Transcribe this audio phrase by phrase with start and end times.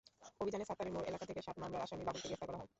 [0.41, 2.69] অভিযানে ছাত্তারের মোড় এলাকা থেকে সাত মামলার আসামি বাবলুকে গ্রেপ্তার করা হয়।